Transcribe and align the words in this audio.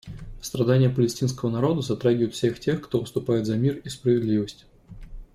Страдания 0.41 0.89
палестинского 0.89 1.51
народа 1.51 1.81
затрагивают 1.83 2.33
всех 2.33 2.59
тех, 2.59 2.81
кто 2.81 3.01
выступает 3.01 3.45
за 3.45 3.55
мир 3.55 3.77
и 3.83 3.89
справедливость. 3.89 4.65